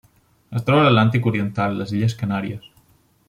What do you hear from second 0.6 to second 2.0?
troba a l'Atlàntic oriental: les